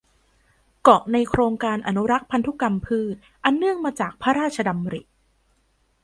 [0.83, 5.01] เกาะในโครงการอนุรักษ์พันธุกรรมพืชอันเนื่องมาจากพระราชดำริ